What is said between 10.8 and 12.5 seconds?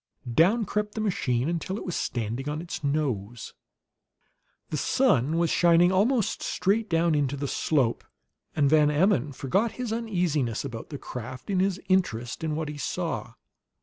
the craft in his interest